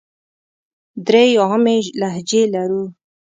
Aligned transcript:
درې 1.07 1.23
عامې 1.49 1.77
لهجې 1.99 2.41
لرو. 2.53 2.83